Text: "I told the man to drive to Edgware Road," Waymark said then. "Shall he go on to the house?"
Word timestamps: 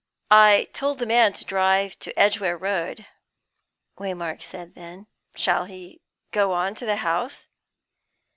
"I 0.31 0.67
told 0.73 0.97
the 0.97 1.05
man 1.05 1.31
to 1.33 1.45
drive 1.45 1.99
to 1.99 2.19
Edgware 2.19 2.57
Road," 2.57 3.05
Waymark 3.99 4.41
said 4.41 4.73
then. 4.73 5.05
"Shall 5.35 5.65
he 5.65 6.01
go 6.31 6.53
on 6.53 6.73
to 6.81 6.87
the 6.87 6.95
house?" 7.05 7.49